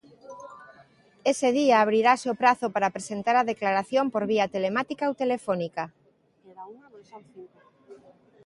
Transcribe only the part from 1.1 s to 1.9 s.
Ese día